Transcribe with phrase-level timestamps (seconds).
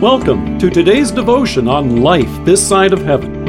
[0.00, 3.44] Welcome to today's devotion on life this side of heaven.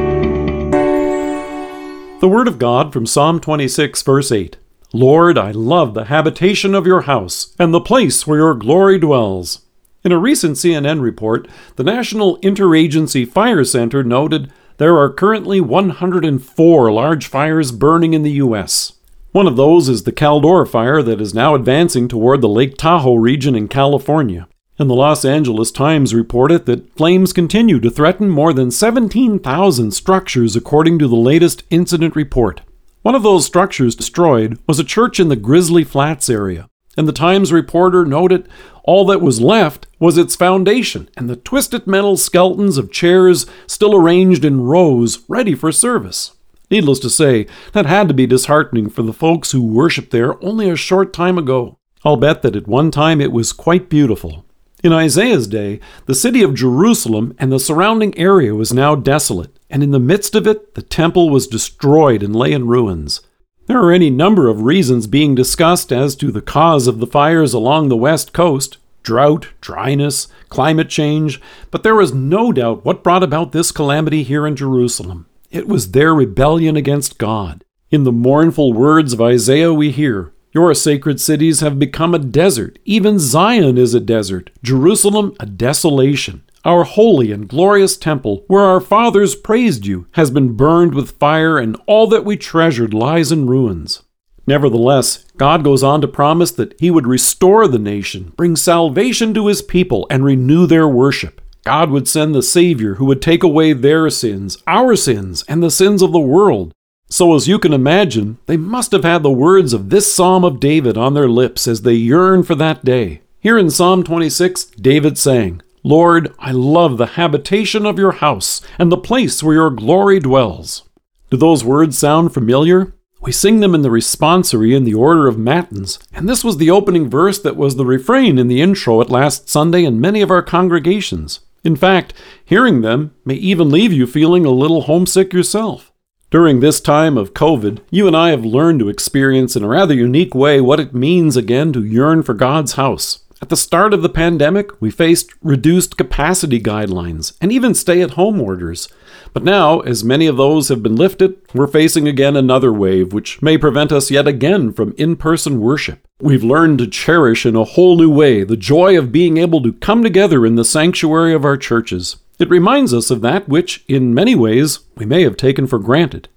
[2.20, 4.58] The Word of God from Psalm 26, verse 8
[4.92, 9.62] Lord, I love the habitation of your house and the place where your glory dwells.
[10.04, 11.48] In a recent CNN report,
[11.78, 18.32] the National Interagency Fire Center noted there are currently 104 large fires burning in the
[18.32, 18.98] U.S.
[19.32, 23.16] One of those is the Caldor fire that is now advancing toward the Lake Tahoe
[23.16, 24.50] region in California.
[24.82, 30.56] And the Los Angeles Times reported that flames continue to threaten more than 17,000 structures
[30.56, 32.62] according to the latest incident report.
[33.04, 36.68] One of those structures destroyed was a church in the Grizzly Flats area,
[36.98, 38.50] and the Times reporter noted
[38.84, 43.96] all that was left was its foundation and the twisted metal skeletons of chairs still
[43.96, 46.36] arranged in rows ready for service.
[46.72, 50.72] Needless to say, that had to be disheartening for the folks who worshipped there only
[50.72, 51.78] a short time ago.
[52.04, 54.44] I'll bet that at one time it was quite beautiful,
[54.84, 59.84] in Isaiah's day, the city of Jerusalem and the surrounding area was now desolate, and
[59.84, 63.22] in the midst of it, the temple was destroyed and lay in ruins.
[63.68, 67.54] There are any number of reasons being discussed as to the cause of the fires
[67.54, 73.24] along the west coast drought, dryness, climate change, but there is no doubt what brought
[73.24, 75.26] about this calamity here in Jerusalem.
[75.50, 77.64] It was their rebellion against God.
[77.90, 82.78] In the mournful words of Isaiah, we hear, your sacred cities have become a desert.
[82.84, 86.44] Even Zion is a desert, Jerusalem a desolation.
[86.64, 91.58] Our holy and glorious temple, where our fathers praised you, has been burned with fire,
[91.58, 94.04] and all that we treasured lies in ruins.
[94.46, 99.48] Nevertheless, God goes on to promise that He would restore the nation, bring salvation to
[99.48, 101.42] His people, and renew their worship.
[101.64, 105.72] God would send the Savior who would take away their sins, our sins, and the
[105.72, 106.74] sins of the world.
[107.12, 110.62] So, as you can imagine, they must have had the words of this Psalm of
[110.62, 113.20] David on their lips as they yearn for that day.
[113.42, 118.90] Here in Psalm 26, David sang, Lord, I love the habitation of your house and
[118.90, 120.88] the place where your glory dwells.
[121.30, 122.94] Do those words sound familiar?
[123.20, 126.72] We sing them in the responsory in the order of matins, and this was the
[126.72, 130.42] opening verse that was the refrain in the introit last Sunday in many of our
[130.42, 131.42] congregations.
[131.62, 132.14] In fact,
[132.46, 135.91] hearing them may even leave you feeling a little homesick yourself.
[136.32, 139.94] During this time of COVID, you and I have learned to experience in a rather
[139.94, 143.26] unique way what it means again to yearn for God's house.
[143.42, 148.12] At the start of the pandemic, we faced reduced capacity guidelines and even stay at
[148.12, 148.88] home orders.
[149.34, 153.42] But now, as many of those have been lifted, we're facing again another wave which
[153.42, 156.08] may prevent us yet again from in person worship.
[156.22, 159.74] We've learned to cherish in a whole new way the joy of being able to
[159.74, 162.16] come together in the sanctuary of our churches.
[162.42, 166.28] It reminds us of that which, in many ways, we may have taken for granted.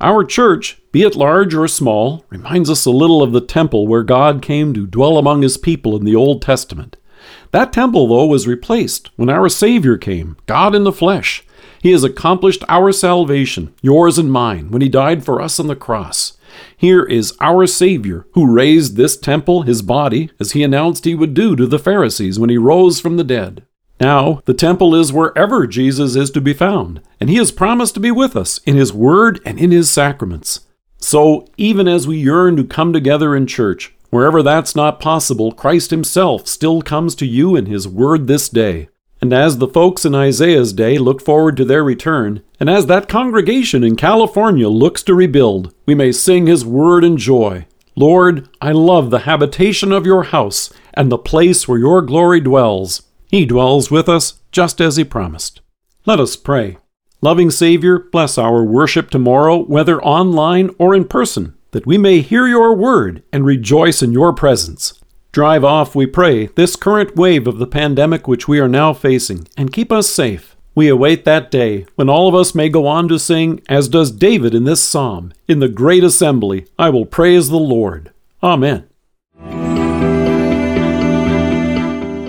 [0.00, 4.02] Our church, be it large or small, reminds us a little of the temple where
[4.02, 6.96] God came to dwell among his people in the Old Testament.
[7.52, 11.44] That temple, though, was replaced when our Savior came, God in the flesh.
[11.80, 15.76] He has accomplished our salvation, yours and mine, when he died for us on the
[15.76, 16.36] cross.
[16.76, 21.32] Here is our Savior, who raised this temple, his body, as he announced he would
[21.32, 23.64] do to the Pharisees when he rose from the dead.
[24.00, 28.00] Now, the temple is wherever Jesus is to be found, and he has promised to
[28.00, 30.60] be with us in his word and in his sacraments.
[30.98, 35.90] So, even as we yearn to come together in church, wherever that's not possible, Christ
[35.90, 38.88] himself still comes to you in his word this day.
[39.20, 43.08] And as the folks in Isaiah's day look forward to their return, and as that
[43.08, 47.66] congregation in California looks to rebuild, we may sing his word in joy.
[47.96, 53.02] Lord, I love the habitation of your house and the place where your glory dwells.
[53.34, 55.60] He dwells with us just as He promised.
[56.06, 56.78] Let us pray.
[57.20, 62.46] Loving Savior, bless our worship tomorrow, whether online or in person, that we may hear
[62.46, 65.00] your word and rejoice in your presence.
[65.32, 69.48] Drive off, we pray, this current wave of the pandemic which we are now facing,
[69.56, 70.54] and keep us safe.
[70.76, 74.12] We await that day when all of us may go on to sing, as does
[74.12, 78.12] David in this psalm, In the great assembly I will praise the Lord.
[78.44, 78.86] Amen.